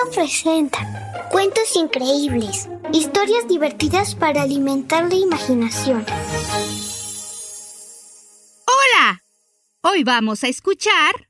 Sonoro 0.00 0.10
presenta 0.12 1.28
cuentos 1.30 1.76
increíbles, 1.76 2.68
historias 2.92 3.48
divertidas 3.48 4.14
para 4.14 4.42
alimentar 4.42 5.08
la 5.08 5.14
imaginación. 5.14 6.04
¡Hola! 8.66 9.22
Hoy 9.82 10.04
vamos 10.04 10.44
a 10.44 10.48
escuchar 10.48 11.28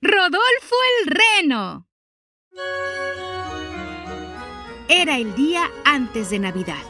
Rodolfo 0.00 0.76
el 1.00 1.16
Reno. 1.42 1.86
Era 4.88 5.16
el 5.16 5.34
día 5.34 5.70
antes 5.84 6.30
de 6.30 6.38
Navidad 6.38 6.82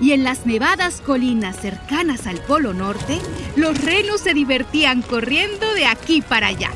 y 0.00 0.12
en 0.12 0.24
las 0.24 0.46
nevadas 0.46 1.00
colinas 1.00 1.56
cercanas 1.56 2.26
al 2.26 2.40
Polo 2.40 2.72
Norte, 2.74 3.20
los 3.56 3.78
renos 3.84 4.20
se 4.20 4.34
divertían 4.34 5.02
corriendo 5.02 5.72
de 5.74 5.86
aquí 5.86 6.22
para 6.22 6.48
allá. 6.48 6.70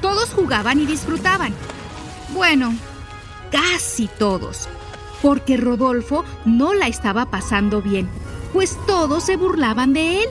Todos 0.00 0.30
jugaban 0.30 0.78
y 0.80 0.86
disfrutaban. 0.86 1.54
Bueno, 2.30 2.74
casi 3.50 4.08
todos, 4.18 4.68
porque 5.22 5.56
Rodolfo 5.56 6.24
no 6.44 6.74
la 6.74 6.86
estaba 6.86 7.30
pasando 7.30 7.80
bien, 7.80 8.08
pues 8.52 8.76
todos 8.86 9.24
se 9.24 9.36
burlaban 9.36 9.92
de 9.92 10.22
él. 10.22 10.28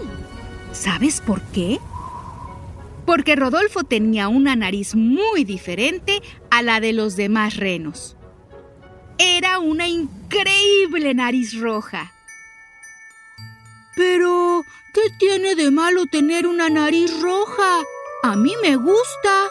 ¿Sabes 0.71 1.21
por 1.21 1.41
qué? 1.41 1.79
Porque 3.05 3.35
Rodolfo 3.35 3.83
tenía 3.83 4.27
una 4.27 4.55
nariz 4.55 4.93
muy 4.93 5.43
diferente 5.43 6.21
a 6.51 6.61
la 6.61 6.79
de 6.79 6.93
los 6.93 7.15
demás 7.15 7.55
renos. 7.55 8.15
Era 9.17 9.59
una 9.59 9.87
increíble 9.87 11.13
nariz 11.15 11.59
roja. 11.59 12.13
Pero, 13.95 14.63
¿qué 14.93 15.01
tiene 15.17 15.55
de 15.55 15.71
malo 15.71 16.05
tener 16.05 16.45
una 16.45 16.69
nariz 16.69 17.19
roja? 17.21 17.79
A 18.21 18.35
mí 18.35 18.53
me 18.61 18.75
gusta, 18.75 19.49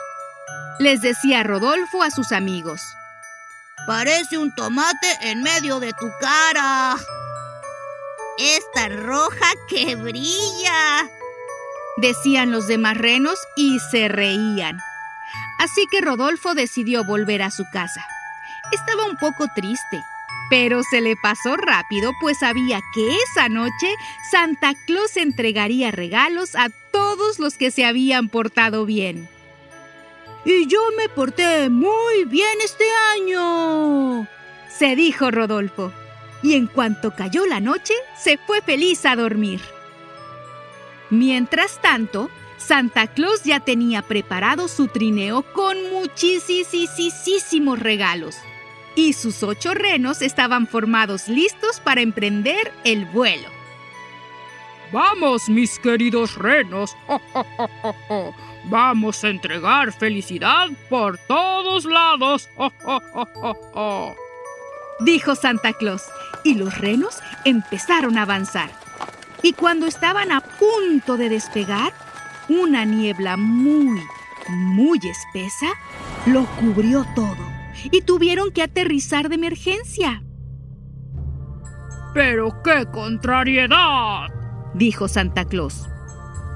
les 0.78 1.00
decía 1.00 1.42
Rodolfo 1.42 2.02
a 2.02 2.10
sus 2.10 2.32
amigos. 2.32 2.80
Parece 3.86 4.38
un 4.38 4.54
tomate 4.54 5.06
en 5.22 5.42
medio 5.42 5.80
de 5.80 5.92
tu 5.92 6.10
cara. 6.20 6.96
Es 8.38 8.60
tan 8.74 9.04
roja 9.04 9.52
que 9.68 9.94
brilla. 9.94 11.08
Decían 11.98 12.50
los 12.50 12.66
demás 12.66 12.96
renos 12.96 13.38
y 13.56 13.78
se 13.90 14.08
reían. 14.08 14.78
Así 15.58 15.86
que 15.90 16.00
Rodolfo 16.00 16.54
decidió 16.54 17.04
volver 17.04 17.42
a 17.42 17.50
su 17.50 17.64
casa. 17.72 18.06
Estaba 18.72 19.06
un 19.06 19.16
poco 19.16 19.46
triste, 19.54 20.02
pero 20.50 20.82
se 20.82 21.00
le 21.00 21.16
pasó 21.16 21.56
rápido 21.56 22.12
pues 22.20 22.38
sabía 22.40 22.80
que 22.92 23.16
esa 23.16 23.48
noche 23.48 23.94
Santa 24.30 24.74
Claus 24.86 25.16
entregaría 25.16 25.90
regalos 25.90 26.54
a 26.54 26.68
todos 26.92 27.38
los 27.38 27.56
que 27.56 27.70
se 27.70 27.86
habían 27.86 28.28
portado 28.28 28.84
bien. 28.84 29.28
Y 30.46 30.68
yo 30.68 30.78
me 30.96 31.08
porté 31.08 31.68
muy 31.68 32.24
bien 32.24 32.60
este 32.64 32.84
año, 33.16 34.28
se 34.68 34.94
dijo 34.94 35.32
Rodolfo. 35.32 35.92
Y 36.40 36.54
en 36.54 36.68
cuanto 36.68 37.10
cayó 37.16 37.46
la 37.46 37.58
noche, 37.58 37.94
se 38.16 38.38
fue 38.38 38.60
feliz 38.60 39.04
a 39.06 39.16
dormir. 39.16 39.60
Mientras 41.10 41.82
tanto, 41.82 42.30
Santa 42.58 43.08
Claus 43.08 43.42
ya 43.42 43.58
tenía 43.58 44.02
preparado 44.02 44.68
su 44.68 44.86
trineo 44.86 45.42
con 45.52 45.76
muchísimos 45.90 47.80
regalos 47.80 48.36
y 48.94 49.14
sus 49.14 49.42
ocho 49.42 49.74
renos 49.74 50.22
estaban 50.22 50.68
formados 50.68 51.26
listos 51.26 51.80
para 51.80 52.02
emprender 52.02 52.72
el 52.84 53.04
vuelo. 53.06 53.48
Vamos, 54.92 55.48
mis 55.48 55.76
queridos 55.80 56.36
renos. 56.36 56.96
Vamos 58.68 59.22
a 59.22 59.28
entregar 59.28 59.92
felicidad 59.92 60.68
por 60.88 61.18
todos 61.18 61.84
lados. 61.84 62.48
Dijo 65.00 65.34
Santa 65.34 65.72
Claus, 65.74 66.02
y 66.42 66.54
los 66.54 66.78
renos 66.78 67.20
empezaron 67.44 68.18
a 68.18 68.22
avanzar. 68.22 68.70
Y 69.42 69.52
cuando 69.52 69.86
estaban 69.86 70.32
a 70.32 70.40
punto 70.40 71.16
de 71.16 71.28
despegar, 71.28 71.92
una 72.48 72.84
niebla 72.84 73.36
muy, 73.36 74.00
muy 74.48 74.98
espesa 74.98 75.66
lo 76.26 76.46
cubrió 76.56 77.04
todo 77.14 77.56
y 77.90 78.02
tuvieron 78.02 78.50
que 78.50 78.62
aterrizar 78.62 79.28
de 79.28 79.36
emergencia. 79.36 80.22
¡Pero 82.14 82.62
qué 82.62 82.86
contrariedad! 82.90 84.28
dijo 84.74 85.08
Santa 85.08 85.44
Claus. 85.44 85.88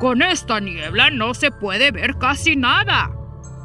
Con 0.01 0.23
esta 0.23 0.61
niebla 0.61 1.11
no 1.11 1.35
se 1.35 1.51
puede 1.51 1.91
ver 1.91 2.17
casi 2.17 2.57
nada. 2.57 3.11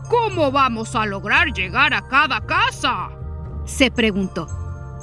¿Cómo 0.09 0.51
vamos 0.51 0.94
a 0.94 1.06
lograr 1.06 1.53
llegar 1.53 1.94
a 1.94 2.09
cada 2.09 2.46
casa? 2.46 3.09
se 3.63 3.90
preguntó. 3.90 4.47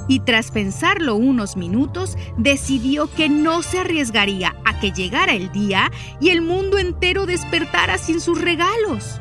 Y 0.07 0.19
tras 0.19 0.51
pensarlo 0.51 1.15
unos 1.15 1.57
minutos, 1.57 2.19
decidió 2.37 3.11
que 3.11 3.29
no 3.29 3.63
se 3.63 3.79
arriesgaría 3.79 4.53
a 4.63 4.79
que 4.79 4.91
llegara 4.91 5.33
el 5.33 5.51
día 5.51 5.91
y 6.21 6.29
el 6.29 6.43
mundo 6.43 6.77
entero 6.77 7.25
despertara 7.25 7.97
sin 7.97 8.21
sus 8.21 8.39
regalos. 8.39 9.19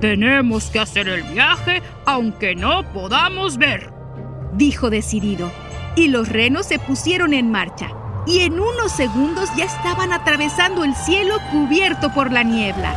Tenemos 0.00 0.70
que 0.70 0.80
hacer 0.80 1.06
el 1.08 1.22
viaje 1.24 1.82
aunque 2.06 2.54
no 2.54 2.82
podamos 2.94 3.58
ver, 3.58 3.92
dijo 4.54 4.88
decidido. 4.88 5.52
Y 5.96 6.08
los 6.08 6.30
renos 6.30 6.64
se 6.64 6.78
pusieron 6.78 7.34
en 7.34 7.50
marcha. 7.50 7.97
Y 8.26 8.40
en 8.40 8.60
unos 8.60 8.92
segundos 8.92 9.48
ya 9.56 9.64
estaban 9.64 10.12
atravesando 10.12 10.84
el 10.84 10.94
cielo 10.94 11.36
cubierto 11.50 12.12
por 12.12 12.30
la 12.30 12.42
niebla. 12.42 12.94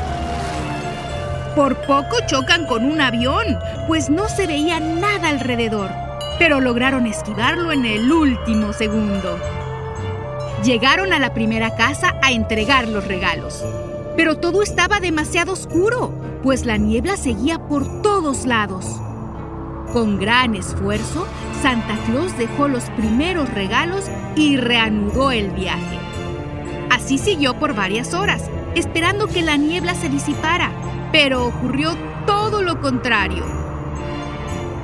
Por 1.55 1.77
poco 1.85 2.17
chocan 2.27 2.65
con 2.65 2.85
un 2.85 3.01
avión, 3.01 3.59
pues 3.87 4.09
no 4.09 4.27
se 4.29 4.47
veía 4.47 4.79
nada 4.79 5.29
alrededor, 5.29 5.91
pero 6.39 6.59
lograron 6.59 7.07
esquivarlo 7.07 7.71
en 7.71 7.85
el 7.85 8.11
último 8.11 8.73
segundo. 8.73 9.39
Llegaron 10.63 11.13
a 11.13 11.19
la 11.19 11.33
primera 11.33 11.75
casa 11.75 12.15
a 12.21 12.31
entregar 12.31 12.87
los 12.87 13.07
regalos, 13.07 13.63
pero 14.15 14.37
todo 14.37 14.61
estaba 14.63 14.99
demasiado 14.99 15.53
oscuro 15.53 16.13
pues 16.41 16.65
la 16.65 16.77
niebla 16.77 17.17
seguía 17.17 17.59
por 17.59 18.01
todos 18.01 18.45
lados. 18.45 19.00
Con 19.94 20.18
gran 20.18 20.56
esfuerzo, 20.56 21.28
Santa 21.62 21.97
Claus 22.06 22.38
dejó 22.38 22.69
los 22.69 22.85
primeros 22.91 23.53
regalos 23.53 24.06
y 24.35 24.56
reanudó 24.56 25.31
el 25.31 25.52
viaje. 25.52 26.00
Así 26.90 27.18
siguió 27.18 27.56
por 27.59 27.75
varias 27.75 28.13
horas, 28.13 28.50
esperando 28.74 29.28
que 29.28 29.41
la 29.41 29.57
niebla 29.57 29.94
se 29.96 30.07
disipara, 30.07 30.72
pero 31.12 31.46
ocurrió 31.46 31.96
todo 32.25 32.62
lo 32.62 32.79
contrario. 32.79 33.44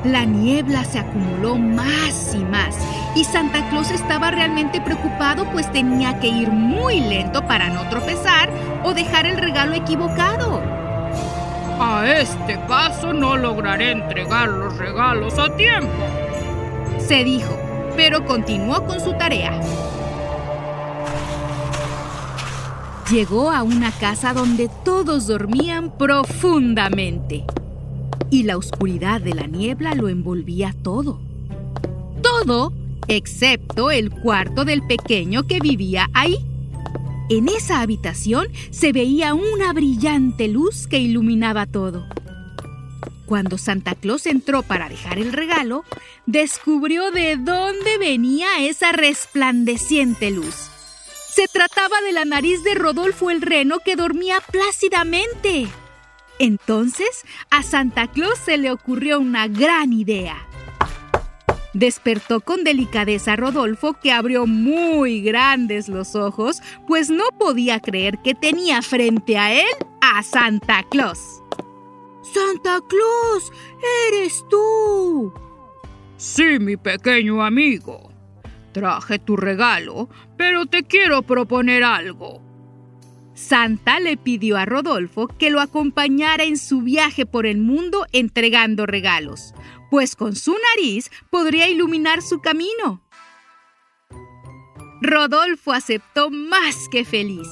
La 0.03 0.25
niebla 0.25 0.84
se 0.84 1.00
acumuló 1.00 1.57
más 1.57 2.35
y 2.35 2.44
más 2.44 2.78
y 3.16 3.24
Santa 3.24 3.68
Claus 3.69 3.89
estaba 3.89 4.29
realmente 4.29 4.79
preocupado 4.79 5.45
pues 5.51 5.72
tenía 5.72 6.19
que 6.19 6.27
ir 6.27 6.51
muy 6.51 7.00
lento 7.00 7.48
para 7.48 7.69
no 7.69 7.89
tropezar 7.89 8.50
o 8.83 8.94
dejar 8.94 9.25
el 9.25 9.38
regalo 9.38 9.74
equivocado. 9.74 10.76
A 11.89 12.06
este 12.19 12.57
paso 12.68 13.13
no 13.13 13.38
lograré 13.38 13.92
entregar 13.92 14.50
los 14.50 14.78
regalos 14.78 15.39
a 15.39 15.56
tiempo. 15.56 15.94
Se 17.00 17.24
dijo, 17.24 17.57
pero 17.95 18.25
continuó 18.25 18.86
con 18.86 19.00
su 19.00 19.13
tarea. 19.13 19.57
Llegó 23.10 23.51
a 23.51 23.63
una 23.63 23.94
casa 23.94 24.34
donde 24.34 24.69
todos 24.84 25.28
dormían 25.28 25.98
profundamente 25.98 27.45
y 28.30 28.44
la 28.44 28.57
oscuridad 28.57 29.22
de 29.22 29.34
la 29.34 29.48
niebla 29.48 29.95
lo 29.95 30.10
envolvía 30.10 30.75
todo. 30.84 31.22
Todo 32.22 32.74
excepto 33.07 33.92
el 33.92 34.12
cuarto 34.12 34.66
del 34.66 34.86
pequeño 34.86 35.44
que 35.44 35.62
vivía 35.62 36.10
ahí. 36.13 36.36
En 37.29 37.50
esa 37.50 37.81
habitación 37.81 38.47
se 38.71 38.94
veía 38.94 39.33
una 39.33 39.74
brillante 39.74 40.47
luz 40.47 40.88
que 40.88 41.00
iluminaba 41.00 41.65
todo. 41.65 42.07
Cuando 43.25 43.57
Santa 43.57 43.95
Claus 43.95 44.25
entró 44.25 44.63
para 44.63 44.88
dejar 44.88 45.19
el 45.19 45.33
regalo, 45.33 45.83
descubrió 46.25 47.12
de 47.12 47.35
dónde 47.35 47.97
venía 47.97 48.47
esa 48.62 48.94
resplandeciente 48.94 50.31
luz. 50.31 50.69
Se 51.29 51.47
trataba 51.50 52.00
de 52.00 52.13
la 52.13 52.24
nariz 52.24 52.63
de 52.63 52.75
Rodolfo 52.75 53.29
el 53.29 53.41
Reno 53.41 53.79
que 53.79 53.97
dormía 53.97 54.39
plácidamente. 54.39 55.68
Entonces, 56.39 57.25
a 57.50 57.62
Santa 57.62 58.07
Claus 58.07 58.39
se 58.39 58.57
le 58.57 58.71
ocurrió 58.71 59.19
una 59.19 59.50
gran 59.50 59.91
idea. 59.91 60.46
Despertó 61.77 62.41
con 62.41 62.63
delicadeza 62.63 63.33
a 63.33 63.35
Rodolfo, 63.35 63.94
que 64.01 64.12
abrió 64.12 64.47
muy 64.47 65.21
grandes 65.21 65.89
los 65.89 66.15
ojos, 66.15 66.59
pues 66.88 67.12
no 67.12 67.25
podía 67.38 67.79
creer 67.79 68.18
que 68.24 68.33
tenía 68.33 68.81
frente 68.81 69.38
a 69.38 69.53
él 69.53 69.68
a 70.01 70.24
Santa 70.24 70.81
Claus. 70.89 71.44
Santa 72.24 72.79
Claus, 72.89 73.51
eres 74.09 74.44
tú. 74.50 75.31
Sí, 76.15 76.57
mi 76.59 76.77
pequeño 76.77 77.44
amigo. 77.44 78.12
Traje 78.71 79.19
tu 79.19 79.38
regalo, 79.38 80.09
pero 80.35 80.65
te 80.65 80.81
quiero 80.81 81.21
proponer 81.21 81.83
algo. 81.83 82.41
Santa 83.38 84.00
le 84.00 84.18
pidió 84.18 84.57
a 84.57 84.66
Rodolfo 84.66 85.28
que 85.28 85.51
lo 85.51 85.62
acompañara 85.62 86.44
en 86.44 86.57
su 86.57 86.81
viaje 86.81 87.28
por 87.28 87.45
el 87.45 87.60
mundo 87.60 88.07
entregando 88.12 88.88
regalos, 88.88 89.54
pues 89.92 90.16
con 90.16 90.36
su 90.36 90.56
nariz 90.75 91.12
podría 91.30 91.69
iluminar 91.69 92.24
su 92.24 92.42
camino. 92.42 93.04
Rodolfo 95.01 95.72
aceptó 95.72 96.31
más 96.31 96.89
que 96.92 97.06
feliz. 97.06 97.48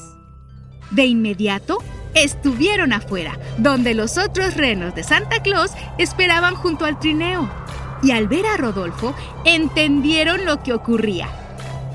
De 0.89 1.05
inmediato, 1.05 1.77
estuvieron 2.15 2.91
afuera, 2.91 3.39
donde 3.59 3.93
los 3.93 4.17
otros 4.17 4.55
renos 4.57 4.95
de 4.95 5.03
Santa 5.03 5.43
Claus 5.43 5.71
esperaban 5.99 6.55
junto 6.55 6.85
al 6.85 6.99
trineo. 6.99 7.47
Y 8.01 8.09
al 8.09 8.27
ver 8.27 8.47
a 8.47 8.57
Rodolfo, 8.57 9.15
entendieron 9.45 10.45
lo 10.45 10.63
que 10.63 10.73
ocurría. 10.73 11.29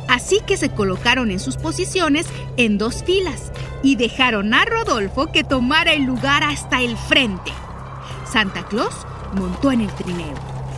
Así 0.08 0.40
que 0.46 0.56
se 0.56 0.70
colocaron 0.70 1.32
en 1.32 1.40
sus 1.40 1.56
posiciones 1.56 2.26
en 2.56 2.78
dos 2.78 3.02
filas 3.04 3.50
y 3.82 3.96
dejaron 3.96 4.52
a 4.54 4.64
Rodolfo 4.64 5.32
que 5.32 5.44
tomara 5.44 5.92
el 5.92 6.04
lugar 6.04 6.42
hasta 6.44 6.80
el 6.80 6.96
frente. 6.96 7.52
Santa 8.30 8.62
Claus 8.64 9.06
montó 9.34 9.72
en 9.72 9.82
el 9.82 9.92
trineo 9.94 10.34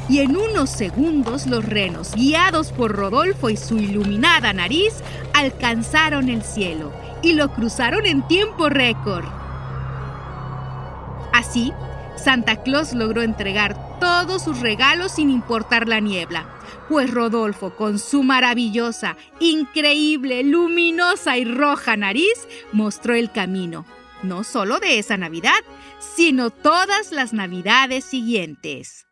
y 0.09 0.21
en 0.21 0.37
unos 0.37 0.71
segundos 0.71 1.47
los 1.47 1.65
renos, 1.65 2.15
guiados 2.15 2.73
por 2.73 2.93
Rodolfo 2.93 3.51
y 3.51 3.57
su 3.57 3.79
iluminada 3.79 4.53
nariz, 4.53 4.95
alcanzaron 5.35 6.29
el 6.29 6.43
cielo 6.43 6.93
y 7.23 7.35
lo 7.35 7.53
cruzaron 7.53 8.07
en 8.07 8.27
tiempo 8.27 8.69
récord. 8.69 9.25
Así, 11.33 11.73
Santa 12.17 12.63
Claus 12.63 12.93
logró 12.93 13.23
entregar 13.23 13.99
todos 14.01 14.43
sus 14.43 14.61
regalos 14.61 15.13
sin 15.13 15.31
importar 15.31 15.89
la 15.89 16.01
niebla, 16.01 16.47
pues 16.93 17.11
Rodolfo, 17.11 17.75
con 17.75 17.99
su 17.99 18.23
maravillosa, 18.23 19.17
increíble, 19.41 20.45
luminosa 20.45 21.39
y 21.39 21.47
roja 21.47 21.97
nariz, 21.97 22.47
mostró 22.71 23.15
el 23.15 23.33
camino, 23.33 23.87
no 24.23 24.45
solo 24.45 24.79
de 24.79 24.99
esa 24.99 25.17
Navidad, 25.17 25.59
sino 26.01 26.51
todas 26.51 27.11
las 27.11 27.33
Navidades 27.33 28.05
siguientes. 28.05 29.07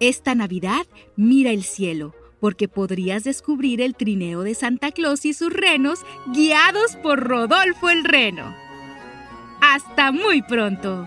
Esta 0.00 0.34
Navidad 0.34 0.84
mira 1.14 1.52
el 1.52 1.62
cielo, 1.62 2.12
porque 2.40 2.66
podrías 2.66 3.22
descubrir 3.22 3.80
el 3.80 3.94
trineo 3.94 4.42
de 4.42 4.56
Santa 4.56 4.90
Claus 4.90 5.24
y 5.24 5.32
sus 5.32 5.52
renos 5.52 6.00
guiados 6.34 6.96
por 6.96 7.20
Rodolfo 7.20 7.88
el 7.88 8.02
Reno. 8.02 8.52
Hasta 9.60 10.10
muy 10.10 10.42
pronto. 10.42 11.06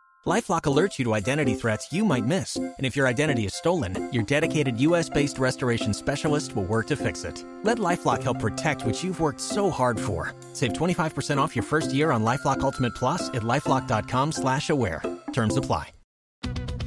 LifeLock 0.27 0.61
alerts 0.63 0.99
you 0.99 1.05
to 1.05 1.15
identity 1.15 1.55
threats 1.55 1.91
you 1.91 2.05
might 2.05 2.27
miss, 2.27 2.55
and 2.55 2.75
if 2.85 2.95
your 2.95 3.07
identity 3.07 3.45
is 3.45 3.55
stolen, 3.55 4.07
your 4.13 4.21
dedicated 4.21 4.79
U.S.-based 4.79 5.39
restoration 5.39 5.95
specialist 5.95 6.55
will 6.55 6.65
work 6.65 6.85
to 6.87 6.95
fix 6.95 7.23
it. 7.23 7.43
Let 7.63 7.79
LifeLock 7.79 8.21
help 8.21 8.37
protect 8.37 8.85
what 8.85 9.03
you've 9.03 9.19
worked 9.19 9.41
so 9.41 9.71
hard 9.71 9.99
for. 9.99 10.35
Save 10.53 10.73
25% 10.73 11.37
off 11.37 11.55
your 11.55 11.63
first 11.63 11.91
year 11.91 12.11
on 12.11 12.23
LifeLock 12.23 12.59
Ultimate 12.59 12.93
Plus 12.93 13.29
at 13.29 13.41
lifeLock.com/slash-aware. 13.41 15.01
Terms 15.33 15.57
apply. 15.57 15.91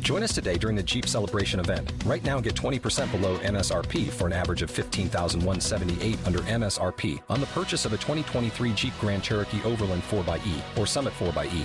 Join 0.00 0.22
us 0.22 0.34
today 0.34 0.56
during 0.56 0.76
the 0.76 0.82
Jeep 0.82 1.06
Celebration 1.06 1.58
event. 1.58 1.90
Right 2.04 2.22
now, 2.22 2.38
get 2.38 2.54
20% 2.54 3.10
below 3.10 3.38
MSRP 3.38 4.10
for 4.10 4.26
an 4.26 4.32
average 4.32 4.62
of 4.62 4.70
15178 4.70 6.18
under 6.26 6.40
MSRP 6.40 7.20
on 7.28 7.40
the 7.40 7.46
purchase 7.46 7.84
of 7.84 7.94
a 7.94 7.96
2023 7.96 8.72
Jeep 8.74 8.92
Grand 9.00 9.24
Cherokee 9.24 9.62
Overland 9.64 10.02
4xE 10.04 10.78
or 10.78 10.86
Summit 10.86 11.14
4xE. 11.14 11.64